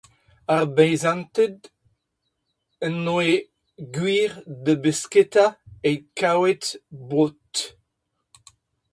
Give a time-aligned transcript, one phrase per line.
[0.55, 1.57] Ar beizanted
[2.87, 3.33] o doa
[3.97, 4.31] gwir
[4.63, 5.45] da besketa
[5.89, 6.63] evit kavout
[7.09, 7.55] boued.